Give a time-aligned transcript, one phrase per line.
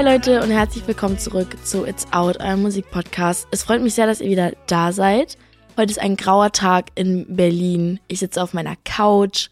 [0.00, 3.46] Hi Leute und herzlich willkommen zurück zu It's Out, eurem Musikpodcast.
[3.50, 5.36] Es freut mich sehr, dass ihr wieder da seid.
[5.76, 8.00] Heute ist ein grauer Tag in Berlin.
[8.08, 9.50] Ich sitze auf meiner Couch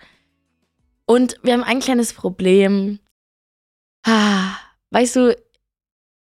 [1.05, 2.99] und wir haben ein kleines Problem.
[4.91, 5.37] Weißt du,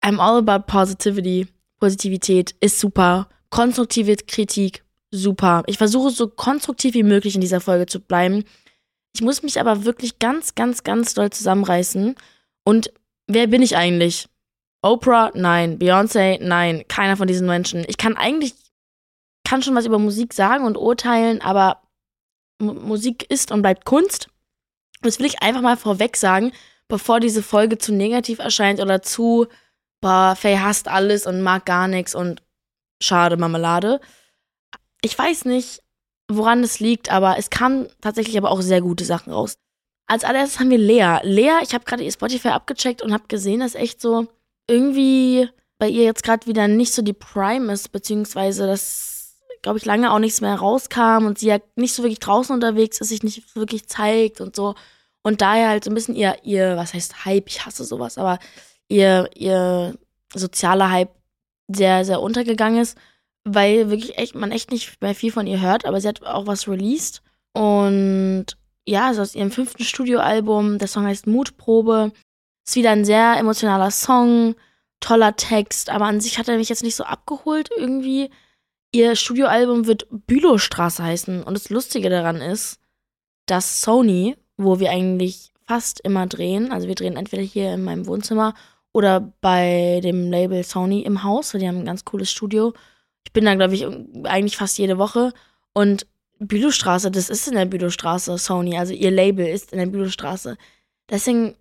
[0.04, 1.48] I'm all about positivity.
[1.80, 3.30] Positivität ist super.
[3.50, 5.64] Konstruktive Kritik, super.
[5.68, 8.43] Ich versuche so konstruktiv wie möglich in dieser Folge zu bleiben.
[9.16, 12.16] Ich muss mich aber wirklich ganz, ganz, ganz doll zusammenreißen
[12.66, 12.91] und
[13.34, 14.28] wer bin ich eigentlich?
[14.82, 15.32] Oprah?
[15.34, 15.80] Nein.
[15.80, 16.40] Beyoncé?
[16.42, 16.84] Nein.
[16.88, 17.86] Keiner von diesen Menschen.
[17.88, 18.54] Ich kann eigentlich,
[19.44, 21.82] kann schon was über Musik sagen und urteilen, aber
[22.60, 24.30] M Musik ist und bleibt Kunst.
[25.02, 26.52] Das will ich einfach mal vorweg sagen,
[26.88, 29.48] bevor diese Folge zu negativ erscheint oder zu,
[30.02, 32.44] boah, Faye hasst alles und mag gar nichts und
[33.02, 34.00] schade Marmelade.
[35.02, 35.82] Ich weiß nicht,
[36.30, 39.58] woran es liegt, aber es kamen tatsächlich aber auch sehr gute Sachen raus.
[40.08, 41.19] Als allererstes haben wir Lea.
[41.23, 44.28] Lea, ich habe gerade ihr Spotify abgecheckt und habe gesehen, dass echt so
[44.67, 49.86] irgendwie bei ihr jetzt gerade wieder nicht so die Prime ist, beziehungsweise dass, glaube ich,
[49.86, 53.23] lange auch nichts mehr rauskam und sie ja nicht so wirklich draußen unterwegs ist, sich
[53.23, 54.76] nicht wirklich zeigt und so.
[55.23, 58.39] Und daher halt so ein bisschen ihr, ihr, was heißt Hype, ich hasse sowas, aber
[58.89, 59.95] ihr, ihr
[60.33, 61.16] sozialer Hype
[61.67, 62.98] sehr, sehr untergegangen ist,
[63.44, 66.48] weil wirklich echt, man echt nicht mehr viel von ihr hört, aber sie hat auch
[66.48, 67.22] was released.
[67.54, 68.45] Und
[68.88, 70.78] ja, also aus ihrem fünften Studioalbum.
[70.78, 72.12] Der Song heißt Mutprobe.
[72.66, 74.56] Ist wieder ein sehr emotionaler Song,
[75.00, 78.30] toller Text, aber an sich hat er mich jetzt nicht so abgeholt irgendwie.
[78.94, 82.80] Ihr Studioalbum wird Bülowstraße heißen und das Lustige daran ist,
[83.46, 88.06] dass Sony, wo wir eigentlich fast immer drehen, also wir drehen entweder hier in meinem
[88.06, 88.54] Wohnzimmer
[88.94, 92.73] oder bei dem Label Sony im Haus, weil die haben ein ganz cooles Studio.
[93.26, 93.86] Ich bin da, glaube ich,
[94.26, 95.34] eigentlich fast jede Woche
[95.73, 96.06] und
[96.42, 98.78] Bülowstraße, das ist in der Bülowstraße, Sony.
[98.78, 100.58] Also ihr Label ist in der Bülowstraße.
[101.09, 101.56] Deswegen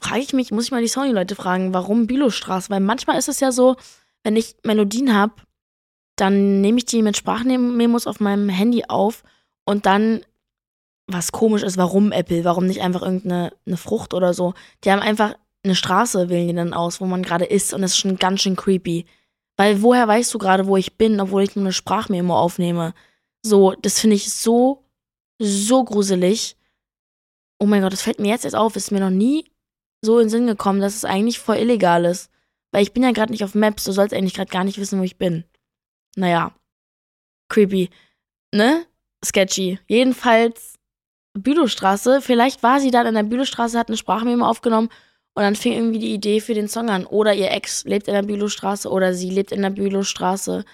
[0.00, 2.70] frage ich mich, muss ich mal die Sony-Leute fragen, warum Bülowstraße?
[2.70, 3.76] Weil manchmal ist es ja so,
[4.22, 5.34] wenn ich Melodien habe,
[6.16, 9.22] dann nehme ich die mit Sprachmemos auf meinem Handy auf
[9.64, 10.20] und dann,
[11.06, 14.54] was komisch ist, warum Apple, warum nicht einfach irgendeine eine Frucht oder so.
[14.84, 17.92] Die haben einfach eine Straße, wählen die dann aus, wo man gerade ist und das
[17.92, 19.04] ist schon ganz schön creepy.
[19.56, 22.94] Weil woher weißt du gerade, wo ich bin, obwohl ich nur eine Sprachmemo aufnehme?
[23.44, 24.84] So, das finde ich so,
[25.38, 26.56] so gruselig.
[27.58, 28.76] Oh mein Gott, das fällt mir jetzt erst auf.
[28.76, 29.50] Ist mir noch nie
[30.02, 32.30] so in den Sinn gekommen, dass es eigentlich voll illegal ist.
[32.72, 33.84] Weil ich bin ja gerade nicht auf Maps.
[33.84, 35.44] Du sollst eigentlich gerade gar nicht wissen, wo ich bin.
[36.16, 36.54] Naja.
[37.48, 37.90] Creepy.
[38.52, 38.86] Ne?
[39.24, 39.78] Sketchy.
[39.88, 40.74] Jedenfalls
[41.34, 42.22] Bülowstraße.
[42.22, 44.88] Vielleicht war sie dann in der Bülowstraße, hat eine Sprachmemo aufgenommen
[45.34, 47.06] und dann fing irgendwie die Idee für den Song an.
[47.06, 50.64] Oder ihr Ex lebt in der Bülowstraße oder sie lebt in der Bülowstraße.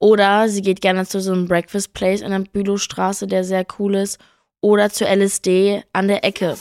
[0.00, 3.96] Oder sie geht gerne zu so einem Breakfast Place in der Bülowstraße, der sehr cool
[3.96, 4.18] ist.
[4.62, 6.56] Oder zu LSD an der Ecke.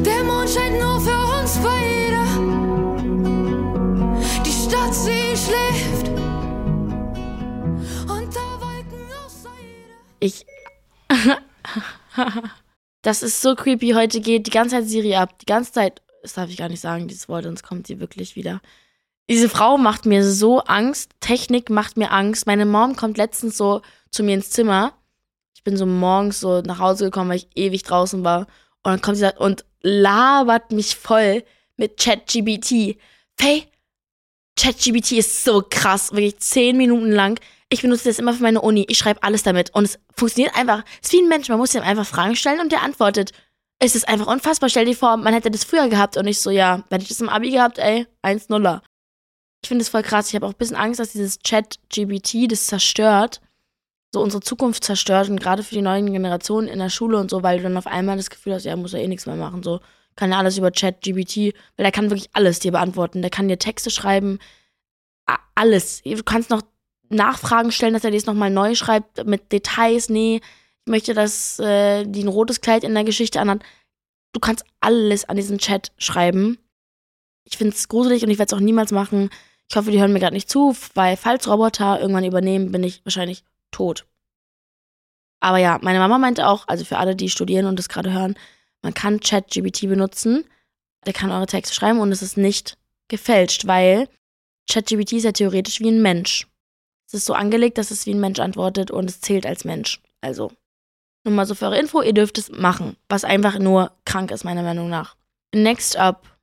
[0.00, 2.24] Der Mond scheint nur für uns beide.
[4.44, 6.08] Die Stadt, sie schläft.
[8.08, 9.92] Unter Wolken aus Seide.
[10.20, 10.46] Ich.
[13.02, 13.92] das ist so creepy.
[13.92, 15.38] Heute geht die ganze Zeit Siri ab.
[15.38, 16.00] Die ganze Zeit.
[16.22, 18.62] Das darf ich gar nicht sagen, dieses Wort, sonst kommt sie wirklich wieder.
[19.28, 21.10] Diese Frau macht mir so Angst.
[21.20, 22.46] Technik macht mir Angst.
[22.46, 24.94] Meine Mom kommt letztens so zu mir ins Zimmer.
[25.54, 28.46] Ich bin so morgens so nach Hause gekommen, weil ich ewig draußen war.
[28.82, 31.42] Und dann kommt sie und labert mich voll
[31.76, 32.96] mit ChatGBT.
[33.40, 33.66] Hey,
[34.56, 36.12] ChatGBT ist so krass.
[36.12, 37.40] Wirklich zehn Minuten lang.
[37.68, 38.86] Ich benutze das immer für meine Uni.
[38.88, 39.74] Ich schreibe alles damit.
[39.74, 40.84] Und es funktioniert einfach.
[41.02, 41.48] Es ist wie ein Mensch.
[41.48, 43.32] Man muss ihm einfach Fragen stellen und der antwortet.
[43.80, 44.70] Es ist einfach unfassbar.
[44.70, 47.20] Stell dir vor, man hätte das früher gehabt und ich so, ja, hätte ich das
[47.20, 48.82] im Abi gehabt, ey, 1-0er.
[49.62, 50.28] Ich finde es voll krass.
[50.28, 53.40] Ich habe auch ein bisschen Angst, dass dieses Chat-GBT das zerstört,
[54.14, 57.42] so unsere Zukunft zerstört und gerade für die neuen Generationen in der Schule und so,
[57.42, 59.62] weil du dann auf einmal das Gefühl hast, ja, muss ja eh nichts mehr machen,
[59.62, 59.80] so
[60.14, 63.20] kann ja alles über Chat-GBT, weil der kann wirklich alles dir beantworten.
[63.20, 64.38] Der kann dir Texte schreiben,
[65.54, 66.02] alles.
[66.02, 66.62] Du kannst noch
[67.08, 70.08] Nachfragen stellen, dass er dir es nochmal neu schreibt mit Details.
[70.08, 73.62] Nee, ich möchte, dass äh, die ein rotes Kleid in der Geschichte anhat.
[74.32, 76.58] Du kannst alles an diesen Chat schreiben
[77.46, 79.30] ich finde es gruselig und ich werde es auch niemals machen.
[79.68, 83.04] Ich hoffe, die hören mir gerade nicht zu, weil falls Roboter irgendwann übernehmen, bin ich
[83.04, 84.04] wahrscheinlich tot.
[85.40, 88.36] Aber ja, meine Mama meinte auch, also für alle, die studieren und das gerade hören,
[88.82, 90.44] man kann ChatGPT benutzen.
[91.06, 92.78] Der kann eure Texte schreiben und es ist nicht
[93.08, 94.08] gefälscht, weil
[94.68, 96.48] ChatGPT ist ja theoretisch wie ein Mensch.
[97.06, 100.02] Es ist so angelegt, dass es wie ein Mensch antwortet und es zählt als Mensch.
[100.20, 100.50] Also,
[101.24, 104.44] nur mal so für eure Info, ihr dürft es machen, was einfach nur krank ist,
[104.44, 105.16] meiner Meinung nach.
[105.54, 106.35] Next up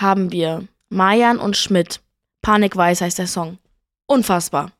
[0.00, 2.00] haben wir Mayan und Schmidt.
[2.42, 3.58] Panikweiß heißt der Song.
[4.06, 4.72] Unfassbar.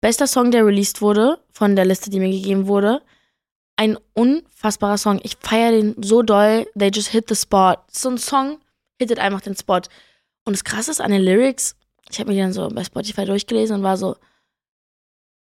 [0.00, 3.02] Bester Song, der released wurde von der Liste, die mir gegeben wurde.
[3.80, 5.20] ein unfassbarer Song.
[5.22, 6.66] Ich feiere den so doll.
[6.78, 7.76] They just hit the spot.
[7.90, 8.60] So ein Song
[8.98, 9.80] hittet einfach den Spot.
[10.44, 11.76] Und das Krasse ist an den Lyrics,
[12.10, 14.16] ich habe mir die dann so bei Spotify durchgelesen und war so,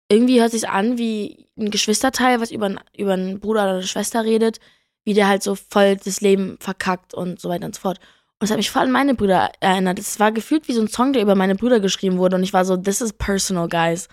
[0.09, 4.25] irgendwie hört sich an wie ein Geschwisterteil, was über, über einen Bruder oder eine Schwester
[4.25, 4.59] redet,
[5.05, 8.01] wie der halt so voll das Leben verkackt und so weiter und so fort.
[8.41, 9.99] Und es hat mich voll an meine Brüder erinnert.
[9.99, 12.37] Es war gefühlt wie so ein Song, der über meine Brüder geschrieben wurde.
[12.37, 14.09] Und ich war so, this is personal, guys.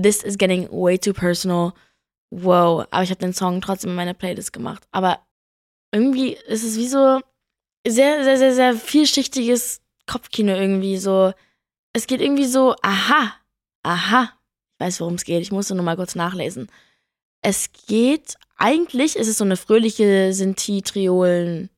[0.00, 1.72] This is getting way too personal
[2.42, 4.86] wow, aber ich habe den Song trotzdem in meine Playlist gemacht.
[4.90, 5.20] Aber
[5.92, 7.20] irgendwie ist es wie so
[7.86, 11.32] sehr, sehr, sehr, sehr vielschichtiges Kopfkino irgendwie so.
[11.92, 13.34] Es geht irgendwie so, aha,
[13.82, 14.32] aha.
[14.72, 15.42] Ich weiß, worum es geht.
[15.42, 16.68] Ich musste nur mal kurz nachlesen.
[17.42, 21.70] Es geht, eigentlich ist es so eine fröhliche Sinti-Triolen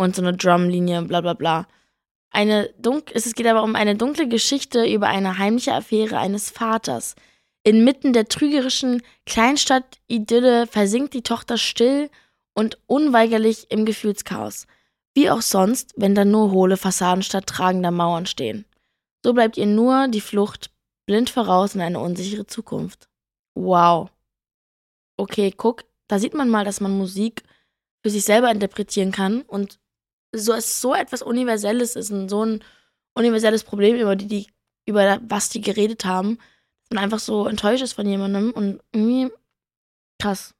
[0.00, 1.66] und so eine Drumlinie, bla bla bla.
[2.30, 7.16] Eine dunk es geht aber um eine dunkle Geschichte über eine heimliche Affäre eines Vaters,
[7.62, 12.10] Inmitten der trügerischen Kleinstadt-Idylle versinkt die Tochter still
[12.54, 14.66] und unweigerlich im Gefühlschaos.
[15.14, 18.64] Wie auch sonst, wenn da nur hohle Fassaden statt tragender Mauern stehen.
[19.22, 20.70] So bleibt ihr nur die Flucht
[21.04, 23.08] blind voraus in eine unsichere Zukunft.
[23.54, 24.10] Wow.
[25.18, 27.42] Okay, guck, da sieht man mal, dass man Musik
[28.02, 29.78] für sich selber interpretieren kann und
[30.34, 32.64] so es so etwas Universelles ist und so ein
[33.14, 34.46] universelles Problem, über die, die
[34.86, 36.38] über was die geredet haben,
[36.90, 39.32] und einfach so enttäuscht ist von jemandem und irgendwie
[40.20, 40.54] krass.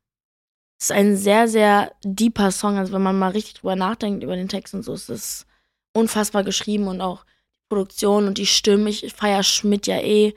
[0.78, 2.78] Es ist ein sehr, sehr deeper Song.
[2.78, 5.46] Also wenn man mal richtig drüber nachdenkt über den Text und so, ist es
[5.93, 8.88] unfassbar geschrieben und auch die Produktion und die Stimme.
[8.88, 10.34] Ich feiere Schmidt ja eh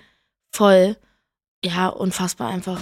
[0.51, 0.97] voll.
[1.63, 2.81] Ja, unfassbar einfach.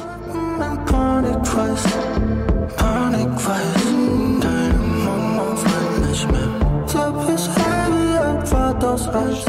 [9.05, 9.45] Panik,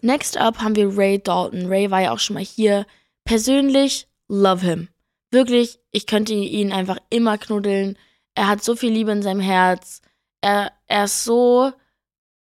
[0.00, 1.66] Next up haben wir Ray Dalton.
[1.66, 2.86] Ray war ja auch schon mal hier.
[3.24, 4.88] Persönlich, love him.
[5.30, 7.98] Wirklich, ich könnte ihn einfach immer knuddeln.
[8.34, 10.00] Er hat so viel Liebe in seinem Herz.
[10.40, 11.72] Er, er ist so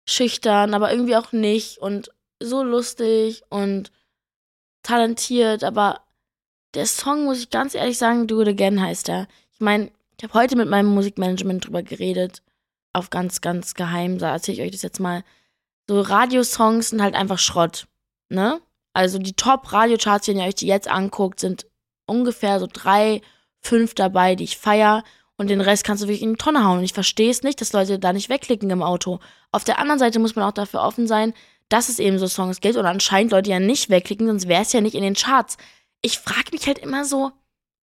[0.05, 1.77] schüchtern, aber irgendwie auch nicht.
[1.77, 2.11] Und
[2.41, 3.91] so lustig und
[4.81, 5.63] talentiert.
[5.63, 6.01] Aber
[6.73, 9.27] der Song, muss ich ganz ehrlich sagen, Do It Again heißt er.
[9.53, 12.41] Ich meine, ich habe heute mit meinem Musikmanagement drüber geredet.
[12.93, 14.19] Auf ganz, ganz geheim.
[14.19, 15.23] Da erzähle ich euch das jetzt mal
[15.87, 17.87] so Radiosongs sind halt einfach Schrott,
[18.29, 18.61] ne?
[18.93, 21.65] Also die Top-Radiocharts, wenn ihr euch die jetzt anguckt, sind
[22.05, 23.21] ungefähr so drei,
[23.59, 25.03] fünf dabei, die ich feier.
[25.35, 26.77] Und den Rest kannst du wirklich in die Tonne hauen.
[26.77, 29.19] Und ich verstehe es nicht, dass Leute da nicht wegklicken im Auto.
[29.51, 31.33] Auf der anderen Seite muss man auch dafür offen sein,
[31.69, 32.75] dass es eben so Songs gibt.
[32.75, 35.57] Und anscheinend Leute ja nicht wegklicken, sonst wäre es ja nicht in den Charts.
[36.03, 37.31] Ich frage mich halt immer so,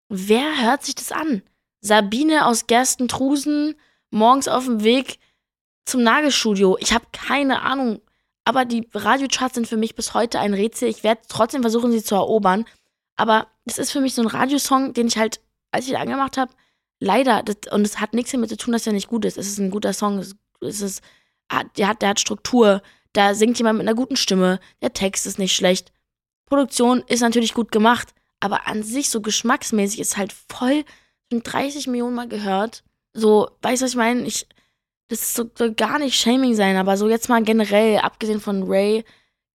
[0.09, 1.41] wer hört sich das an?
[1.79, 3.75] Sabine aus Gerstentrusen,
[4.11, 5.19] morgens auf dem Weg
[5.85, 6.77] zum Nagelstudio.
[6.79, 8.01] Ich habe keine Ahnung.
[8.43, 10.87] Aber die Radiocharts sind für mich bis heute ein Rätsel.
[10.87, 12.65] Ich werde trotzdem versuchen, sie zu erobern.
[13.17, 16.37] Aber das ist für mich so ein Radiosong, den ich halt, als ich ihn angemacht
[16.37, 16.53] habe,
[16.99, 19.37] leider, das, und es hat nichts damit zu tun, dass er nicht gut ist.
[19.37, 20.19] Es ist ein guter Song.
[20.19, 21.01] Es, ist,
[21.77, 22.81] der, hat, der hat Struktur.
[23.11, 24.59] Da singt jemand mit einer guten Stimme.
[24.81, 25.91] Der Text ist nicht schlecht.
[26.45, 28.13] Produktion ist natürlich gut gemacht.
[28.39, 30.85] Aber an sich, so geschmacksmäßig, ist halt voll
[31.31, 32.83] schon 30 Millionen Mal gehört.
[33.17, 34.21] So, weißt du, was ich meine?
[34.27, 34.45] Ich,
[35.07, 39.03] das soll gar nicht Shaming sein, aber so jetzt mal generell, abgesehen von Ray,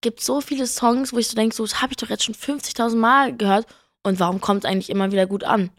[0.00, 2.35] gibt so viele Songs, wo ich so denke, so, das habe ich doch jetzt schon
[2.35, 3.67] 50.000 Mal gehört
[4.03, 5.70] und warum kommt eigentlich immer wieder gut an?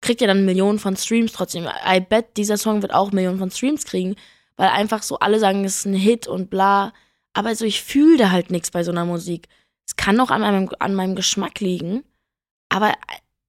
[0.00, 1.66] Kriegt ja dann Millionen von Streams trotzdem.
[1.86, 4.16] I bet, dieser Song wird auch Millionen von Streams kriegen,
[4.56, 6.94] weil einfach so alle sagen, es ist ein Hit und bla.
[7.34, 9.48] Aber so, ich fühle da halt nichts bei so einer Musik.
[9.86, 12.02] Es kann auch an meinem, an meinem Geschmack liegen,
[12.70, 12.94] aber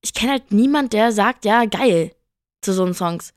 [0.02, 2.12] ich kenne halt niemand, der sagt, ja, geil
[2.62, 3.34] zu so einen Songs.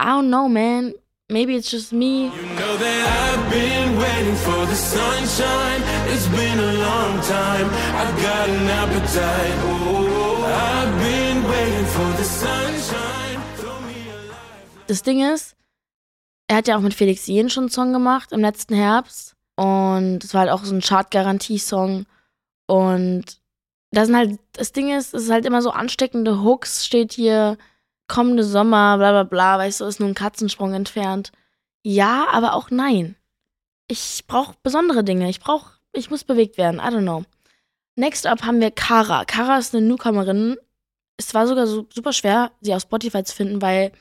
[0.00, 0.94] I don't know, man.
[1.28, 2.24] Maybe it's just me.
[2.24, 5.82] You know that I've been waiting for the sunshine.
[6.08, 7.66] It's been a long time.
[8.00, 9.56] I've got an appetite.
[9.62, 10.42] Oh,
[10.72, 13.40] I've been waiting for the sunshine.
[14.86, 15.54] Das Ding ist,
[16.48, 19.36] er hat ja auch mit Felix Jen schon einen Song gemacht im letzten Herbst.
[19.54, 22.06] Und es war halt auch so ein Chart-Garantie-Song.
[22.66, 23.24] Und
[23.90, 27.58] das sind halt, das Ding ist, es ist halt immer so ansteckende Hooks, steht hier
[28.10, 31.32] kommende Sommer, bla bla bla, weißt du, ist nur ein Katzensprung entfernt.
[31.82, 33.16] Ja, aber auch nein.
[33.88, 35.30] Ich brauche besondere Dinge.
[35.30, 36.80] Ich brauche, ich muss bewegt werden.
[36.80, 37.24] I don't know.
[37.96, 39.24] Next up haben wir Kara.
[39.24, 40.56] Kara ist eine Newcomerin.
[41.16, 43.92] Es war sogar so super schwer, sie auf Spotify zu finden, weil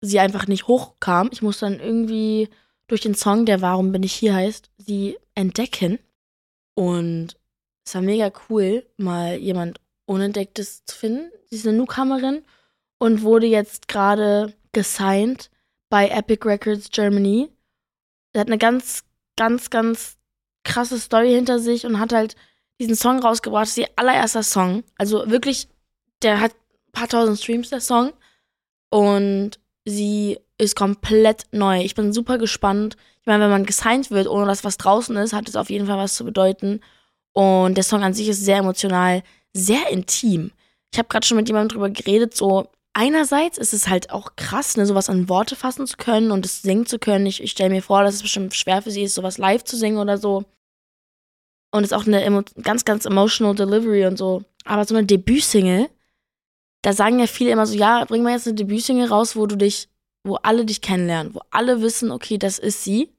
[0.00, 1.28] sie einfach nicht hochkam.
[1.32, 2.48] Ich musste dann irgendwie
[2.86, 5.98] durch den Song, der Warum bin ich hier heißt, sie entdecken.
[6.74, 7.36] Und
[7.84, 11.30] es war mega cool, mal jemand Unentdecktes zu finden.
[11.46, 12.42] Sie ist eine Newcomerin
[13.00, 15.50] und wurde jetzt gerade gesigned
[15.88, 17.50] bei Epic Records Germany.
[18.32, 19.04] Er hat eine ganz,
[19.36, 20.16] ganz, ganz
[20.62, 22.36] krasse Story hinter sich und hat halt
[22.78, 23.62] diesen Song rausgebracht.
[23.62, 24.84] Das ist ihr allererster Song.
[24.96, 25.68] Also wirklich
[26.22, 28.12] der hat ein paar tausend Streams, der Song.
[28.90, 29.52] Und
[29.86, 31.80] sie ist komplett neu.
[31.80, 32.96] Ich bin super gespannt.
[33.20, 35.86] Ich meine, wenn man gesigned wird, ohne dass was draußen ist, hat es auf jeden
[35.86, 36.80] Fall was zu bedeuten.
[37.32, 39.22] Und der Song an sich ist sehr emotional,
[39.54, 40.52] sehr intim.
[40.92, 44.76] Ich habe gerade schon mit jemandem drüber geredet, so einerseits ist es halt auch krass,
[44.76, 47.26] ne, sowas an Worte fassen zu können und es singen zu können.
[47.26, 49.76] Ich, ich stelle mir vor, dass es bestimmt schwer für sie ist, sowas live zu
[49.76, 50.44] singen oder so.
[51.72, 54.42] Und es ist auch eine ganz, ganz emotional Delivery und so.
[54.64, 55.88] Aber so eine Debütsingle,
[56.82, 59.56] da sagen ja viele immer so, ja, bring mal jetzt eine Debütsingle raus, wo du
[59.56, 59.88] dich,
[60.24, 63.10] wo alle dich kennenlernen, wo alle wissen, okay, das ist sie.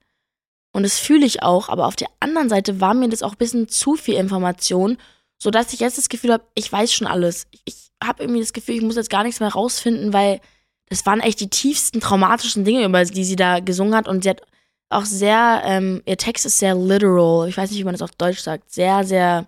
[0.73, 3.37] Und das fühle ich auch, aber auf der anderen Seite war mir das auch ein
[3.37, 4.97] bisschen zu viel Information,
[5.41, 7.47] sodass ich jetzt das Gefühl habe, ich weiß schon alles.
[7.65, 10.39] Ich habe irgendwie das Gefühl, ich muss jetzt gar nichts mehr rausfinden, weil
[10.87, 14.07] das waren echt die tiefsten traumatischen Dinge, über die sie da gesungen hat.
[14.07, 14.43] Und sie hat
[14.89, 17.49] auch sehr, ähm, ihr Text ist sehr literal.
[17.49, 18.71] Ich weiß nicht, wie man das auf Deutsch sagt.
[18.71, 19.47] Sehr, sehr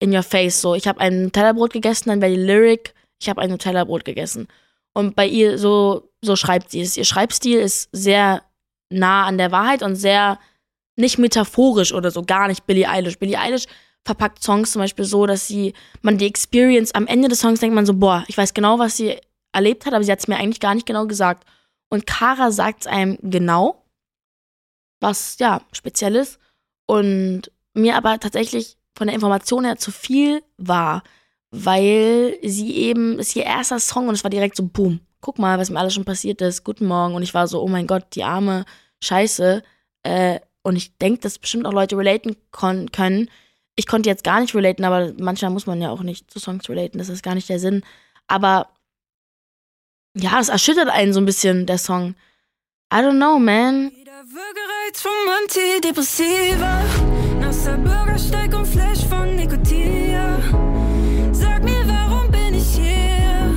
[0.00, 0.60] in your face.
[0.60, 4.48] So, ich habe ein Nutella-Brot gegessen, dann wäre die Lyric, ich habe ein Nutella-Brot gegessen.
[4.92, 6.98] Und bei ihr, so, so schreibt sie es.
[6.98, 8.42] Ihr Schreibstil ist sehr
[8.90, 10.38] nah an der Wahrheit und sehr
[10.96, 13.18] nicht metaphorisch oder so, gar nicht Billie Eilish.
[13.18, 13.64] Billie Eilish
[14.04, 17.74] verpackt Songs zum Beispiel so, dass sie, man die Experience, am Ende des Songs denkt
[17.74, 19.16] man so, boah, ich weiß genau, was sie
[19.52, 21.46] erlebt hat, aber sie hat es mir eigentlich gar nicht genau gesagt.
[21.88, 23.84] Und Kara sagt es einem genau,
[25.00, 26.38] was ja speziell ist.
[26.86, 31.02] Und mir aber tatsächlich von der Information her zu viel war,
[31.50, 35.58] weil sie eben, ist ihr erster Song und es war direkt so, boom, guck mal,
[35.58, 37.14] was mir alles schon passiert ist, guten Morgen.
[37.14, 38.64] Und ich war so, oh mein Gott, die arme
[39.02, 39.62] Scheiße.
[40.02, 43.30] Äh, und ich denke, dass bestimmt auch Leute relaten können,
[43.76, 46.68] ich konnte jetzt gar nicht relaten, aber manchmal muss man ja auch nicht zu Songs
[46.68, 47.82] relaten, das ist gar nicht der Sinn.
[48.26, 48.68] Aber
[50.14, 52.14] ja, es erschüttert einen so ein bisschen, der Song.
[52.92, 53.92] I don't know, man.
[54.24, 55.12] Würgereiz vom
[55.42, 56.82] Antidepressiva.
[57.40, 60.38] Nasser Bürgersteig und Flash von Nikotia.
[61.32, 63.50] Sag mir, warum bin ich hier?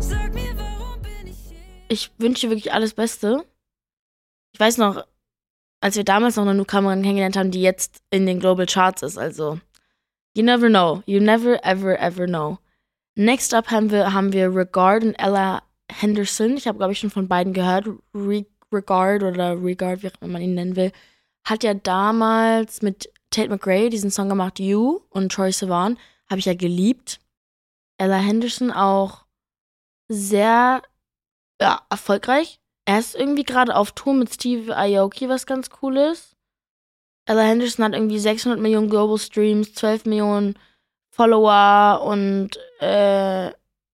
[0.00, 1.86] Sag mir, warum bin ich hier?
[1.88, 3.44] Ich wünsche wirklich alles Beste.
[4.52, 5.06] Ich weiß noch,
[5.80, 9.18] als wir damals noch eine Newcomerin kennengelernt haben, die jetzt in den Global Charts ist.
[9.18, 9.60] Also,
[10.34, 11.02] you never know.
[11.06, 12.58] You never, ever, ever know.
[13.14, 16.56] Next up haben wir, haben wir Regard und Ella Henderson.
[16.56, 17.88] Ich habe, glaube ich, schon von beiden gehört.
[18.14, 20.92] Re Regard oder Regard, wie auch immer man ihn nennen will,
[21.44, 25.98] hat ja damals mit Tate McRae diesen Song gemacht, You und Troy Sivan.
[26.28, 27.20] Habe ich ja geliebt.
[27.96, 29.24] Ella Henderson auch
[30.08, 30.82] sehr
[31.60, 32.60] ja, erfolgreich.
[32.88, 36.34] Er ist irgendwie gerade auf Tour mit Steve Aoki, was ganz cool ist.
[37.26, 40.58] Ella Henderson hat irgendwie 600 Millionen Global Streams, 12 Millionen
[41.10, 43.50] Follower und äh,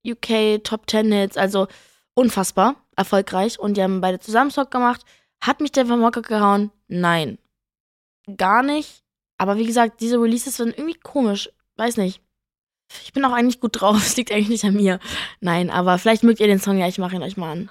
[0.06, 1.66] UK Top 10 Hits, also
[2.14, 3.58] unfassbar erfolgreich.
[3.58, 5.04] Und die haben beide zusammen Song gemacht.
[5.40, 6.70] Hat mich der vom Hocker gehauen?
[6.86, 7.38] Nein.
[8.36, 9.02] Gar nicht.
[9.38, 11.50] Aber wie gesagt, diese Releases sind irgendwie komisch.
[11.74, 12.20] Weiß nicht.
[13.02, 13.96] Ich bin auch eigentlich gut drauf.
[14.06, 15.00] Es liegt eigentlich nicht an mir.
[15.40, 16.86] Nein, aber vielleicht mögt ihr den Song ja.
[16.86, 17.70] Ich mache ihn euch mal an.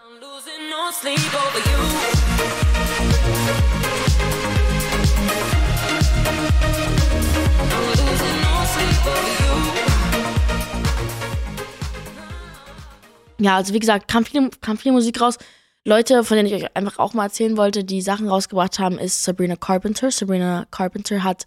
[13.40, 15.38] Ja, also wie gesagt, kam viel, kam viel Musik raus.
[15.84, 19.24] Leute, von denen ich euch einfach auch mal erzählen wollte, die Sachen rausgebracht haben, ist
[19.24, 20.12] Sabrina Carpenter.
[20.12, 21.46] Sabrina Carpenter hat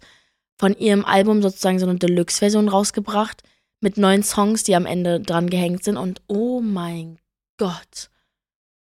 [0.59, 3.43] von ihrem Album sozusagen so eine Deluxe-Version rausgebracht
[3.79, 5.95] mit neun Songs, die am Ende dran gehängt sind.
[5.95, 7.17] Und oh mein
[7.57, 8.09] Gott,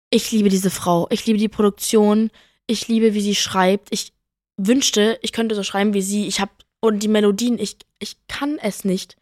[0.10, 1.08] ich liebe diese Frau.
[1.12, 2.32] Ich liebe die Produktion.
[2.68, 3.89] Ich liebe, wie sie schreibt.
[3.92, 4.13] Ich
[4.58, 6.28] wünschte, ich könnte so schreiben wie sie.
[6.28, 6.51] Ich habe
[6.82, 9.18] und die Melodien, ich, ich kann es nicht.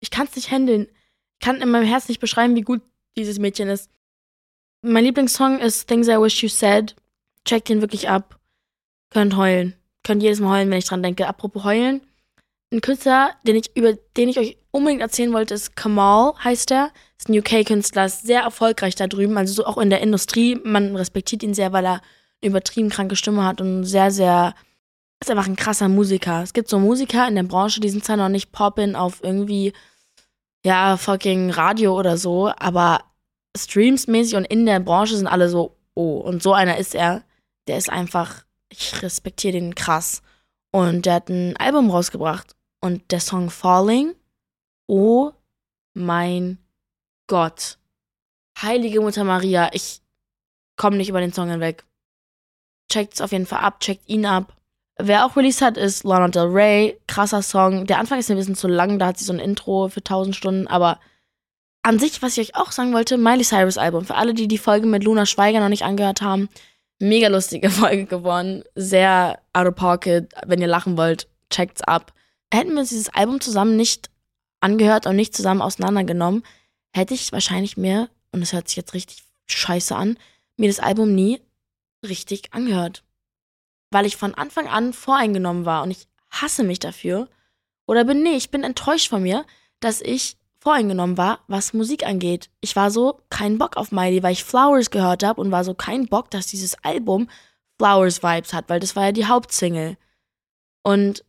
[0.00, 0.88] Ich kann es nicht handeln.
[1.34, 2.82] Ich kann in meinem Herz nicht beschreiben, wie gut
[3.16, 3.90] dieses Mädchen ist.
[4.82, 6.96] Mein Lieblingssong ist Things I Wish You Said.
[7.44, 8.40] Checkt ihn wirklich ab.
[9.10, 9.74] Könnt heulen.
[10.02, 11.26] Könnt jedes Mal heulen, wenn ich dran denke.
[11.26, 12.00] Apropos heulen.
[12.72, 16.92] Ein Künstler, den ich, über den ich euch unbedingt erzählen wollte, ist Kamal, heißt er.
[17.22, 20.56] Ist ein UK-Künstler, ist sehr erfolgreich da drüben, also so auch in der Industrie.
[20.64, 22.00] Man respektiert ihn sehr, weil er eine
[22.50, 24.54] übertrieben kranke Stimme hat und sehr, sehr,
[25.20, 26.42] ist einfach ein krasser Musiker.
[26.42, 29.72] Es gibt so Musiker in der Branche, die sind zwar noch nicht poppin auf irgendwie,
[30.66, 33.04] ja, fucking Radio oder so, aber
[33.56, 37.22] streamsmäßig und in der Branche sind alle so, oh, und so einer ist er.
[37.68, 40.22] Der ist einfach, ich respektiere den krass.
[40.72, 42.56] Und der hat ein Album rausgebracht.
[42.80, 44.16] Und der Song Falling
[44.88, 45.30] oh
[45.94, 46.58] mein
[47.32, 47.78] Gott.
[48.60, 50.02] Heilige Mutter Maria, ich
[50.76, 51.82] komme nicht über den Song hinweg.
[52.90, 54.54] Checkt's auf jeden Fall ab, checkt ihn ab.
[54.98, 57.00] Wer auch released hat, ist Lana Del Rey.
[57.06, 57.86] Krasser Song.
[57.86, 60.36] Der Anfang ist ein bisschen zu lang, da hat sie so ein Intro für 1000
[60.36, 61.00] Stunden, aber
[61.82, 64.04] an sich, was ich euch auch sagen wollte, Miley Cyrus Album.
[64.04, 66.50] Für alle, die die Folge mit Luna Schweiger noch nicht angehört haben,
[66.98, 68.62] mega lustige Folge geworden.
[68.74, 70.30] Sehr out of pocket.
[70.44, 72.12] Wenn ihr lachen wollt, checkt's ab.
[72.52, 74.10] Hätten wir uns dieses Album zusammen nicht
[74.60, 76.42] angehört und nicht zusammen auseinandergenommen,
[76.92, 80.18] hätte ich wahrscheinlich mir, und es hört sich jetzt richtig scheiße an,
[80.56, 81.40] mir das Album nie
[82.06, 83.04] richtig angehört.
[83.90, 87.28] Weil ich von Anfang an voreingenommen war und ich hasse mich dafür.
[87.86, 89.44] Oder bin, nee, ich bin enttäuscht von mir,
[89.80, 92.48] dass ich voreingenommen war, was Musik angeht.
[92.60, 95.74] Ich war so kein Bock auf Miley, weil ich Flowers gehört habe und war so
[95.74, 97.28] kein Bock, dass dieses Album
[97.78, 99.96] Flowers Vibes hat, weil das war ja die Hauptsingle.
[100.84, 101.24] Und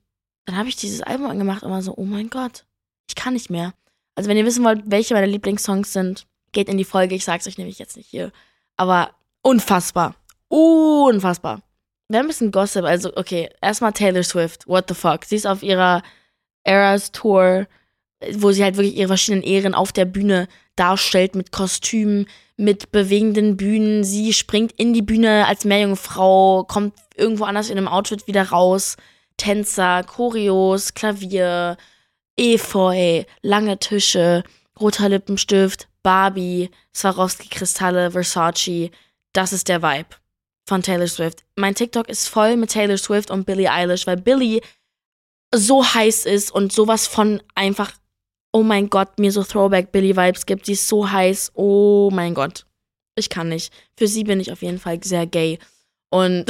[0.45, 2.65] dann habe ich dieses Album angemacht und war so, oh mein Gott,
[3.07, 3.73] ich kann nicht mehr.
[4.15, 7.15] Also wenn ihr wissen wollt, welche meine Lieblingssongs sind, geht in die Folge.
[7.15, 8.31] Ich sag's euch nämlich jetzt nicht hier.
[8.77, 10.15] Aber unfassbar.
[10.47, 11.61] Unfassbar.
[12.07, 12.83] Wir haben ein bisschen Gossip.
[12.83, 14.67] Also, okay, erstmal Taylor Swift.
[14.67, 15.25] What the fuck?
[15.25, 16.03] Sie ist auf ihrer
[16.63, 17.67] Eras Tour,
[18.33, 23.57] wo sie halt wirklich ihre verschiedenen Ehren auf der Bühne darstellt mit Kostümen, mit bewegenden
[23.57, 24.03] Bühnen.
[24.03, 28.95] Sie springt in die Bühne als Meerjungfrau, kommt irgendwo anders in einem Outfit wieder raus.
[29.37, 31.77] Tänzer, Choreos, Klavier,
[32.37, 34.43] Efeu, lange Tische,
[34.79, 38.91] roter Lippenstift, Barbie, Swarovski-Kristalle, Versace.
[39.33, 40.15] Das ist der Vibe
[40.67, 41.43] von Taylor Swift.
[41.55, 44.61] Mein TikTok ist voll mit Taylor Swift und Billie Eilish, weil Billie
[45.53, 47.93] so heiß ist und sowas von einfach,
[48.51, 50.65] oh mein Gott, mir so Throwback Billie Vibes gibt.
[50.65, 52.65] Sie ist so heiß, oh mein Gott.
[53.15, 53.71] Ich kann nicht.
[53.95, 55.59] Für sie bin ich auf jeden Fall sehr gay.
[56.09, 56.45] Und,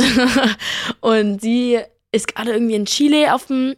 [1.02, 1.80] und sie
[2.12, 3.76] ist gerade irgendwie in Chile auf dem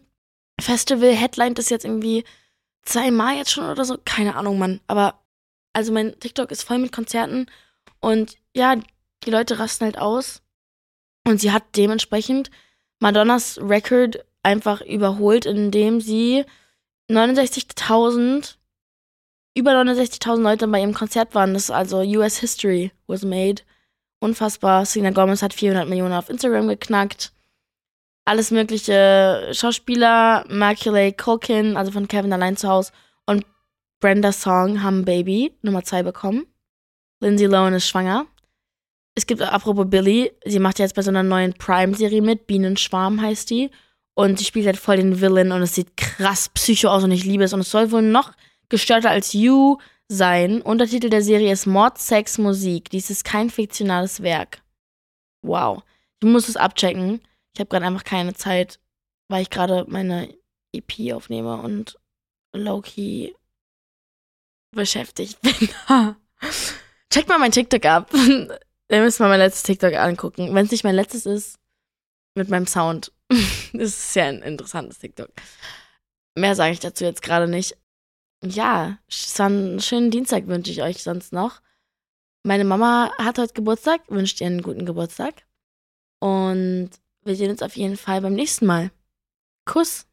[0.60, 2.24] Festival, headlined das jetzt irgendwie
[2.84, 3.98] zweimal jetzt schon oder so.
[4.06, 4.80] Keine Ahnung, Mann.
[4.88, 5.22] Aber
[5.74, 7.48] also mein TikTok ist voll mit Konzerten
[8.00, 8.76] und ja,
[9.24, 10.42] die Leute rasten halt aus.
[11.28, 12.52] Und sie hat dementsprechend
[13.00, 16.46] Madonnas Record einfach überholt, indem sie
[17.10, 18.56] 69.000,
[19.56, 21.54] über 69.000 Leute bei ihrem Konzert waren.
[21.54, 23.64] Das ist also US History was made.
[24.20, 24.86] Unfassbar.
[24.86, 27.32] Selena Gomez hat 400 Millionen auf Instagram geknackt
[28.26, 32.92] alles mögliche Schauspieler, Macaulay Culkin, also von Kevin allein zu Hause
[33.26, 33.46] und
[34.00, 36.46] Brenda Song haben Baby Nummer 2 bekommen.
[37.22, 38.26] Lindsay Lohan ist schwanger.
[39.16, 43.50] Es gibt, apropos Billy, sie macht jetzt bei so einer neuen Prime-Serie mit, Bienenschwarm heißt
[43.50, 43.72] die.
[44.14, 47.26] Und sie spielt halt voll den Villain und es sieht krass psycho aus und ich
[47.26, 47.54] liebe es.
[47.54, 48.32] Und es soll wohl noch
[48.70, 50.62] gestörter als You sein.
[50.62, 52.90] Untertitel der Serie ist Mord, Sex, Musik.
[52.90, 54.62] Dies ist kein fiktionales Werk.
[55.42, 55.84] Wow.
[56.22, 57.22] Ich muss es abchecken.
[57.56, 58.80] Ich habe gerade einfach keine Zeit,
[59.30, 60.34] weil ich gerade meine
[60.74, 61.98] EP aufnehme und
[62.54, 63.34] low-key
[64.72, 65.70] beschäftigt bin.
[67.10, 68.14] Checkt mal mein TikTok ab.
[68.92, 70.54] Ihr müsst mal mein letztes TikTok angucken.
[70.54, 71.58] Wenn es nicht mein letztes ist,
[72.36, 73.14] mit meinem Sound.
[73.30, 75.30] das ist ja ein interessantes TikTok.
[76.38, 77.78] Mehr sage ich dazu jetzt gerade nicht.
[78.44, 79.00] Ja,
[79.40, 81.62] einen schönen Dienstag wünsche ich euch sonst noch.
[82.44, 85.46] Meine Mama hat heute Geburtstag, wünscht ihr einen guten Geburtstag.
[86.20, 86.92] Und
[87.26, 88.92] wir sehen uns auf jeden Fall beim nächsten Mal.
[89.66, 90.08] Kuss.